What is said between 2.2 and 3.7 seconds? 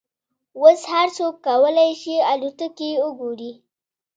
الوتکې وګوري.